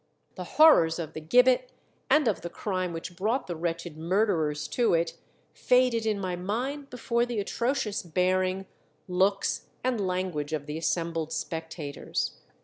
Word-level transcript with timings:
The 0.33 0.43
horrors 0.55 0.97
of 0.97 1.13
the 1.13 1.19
gibbet, 1.21 1.71
and 2.09 2.27
of 2.27 2.41
the 2.41 2.49
crime 2.49 2.91
which 2.91 3.15
brought 3.15 3.45
the 3.45 3.55
wretched 3.55 3.99
murderers 3.99 4.67
to 4.69 4.95
it, 4.95 5.13
faded 5.53 6.07
in 6.07 6.19
my 6.19 6.35
mind 6.35 6.89
before 6.89 7.23
the 7.23 7.39
atrocious 7.39 8.01
bearing, 8.01 8.65
looks, 9.07 9.67
and 9.83 10.07
language 10.07 10.53
of 10.53 10.65
the 10.65 10.79
assembled 10.79 11.31
spectators. 11.31 12.39